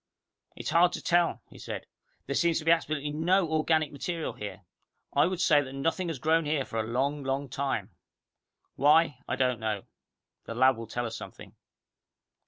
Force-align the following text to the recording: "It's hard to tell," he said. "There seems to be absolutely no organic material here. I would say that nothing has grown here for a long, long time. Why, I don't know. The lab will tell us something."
"It's 0.55 0.71
hard 0.71 0.93
to 0.93 1.01
tell," 1.03 1.43
he 1.51 1.59
said. 1.59 1.85
"There 2.25 2.33
seems 2.33 2.57
to 2.57 2.65
be 2.65 2.71
absolutely 2.71 3.11
no 3.11 3.47
organic 3.51 3.91
material 3.91 4.33
here. 4.33 4.63
I 5.13 5.27
would 5.27 5.39
say 5.39 5.61
that 5.61 5.73
nothing 5.73 6.07
has 6.07 6.17
grown 6.17 6.45
here 6.45 6.65
for 6.65 6.79
a 6.79 6.87
long, 6.87 7.23
long 7.23 7.49
time. 7.49 7.91
Why, 8.73 9.19
I 9.27 9.35
don't 9.35 9.59
know. 9.59 9.83
The 10.45 10.55
lab 10.55 10.75
will 10.75 10.87
tell 10.87 11.05
us 11.05 11.15
something." 11.15 11.55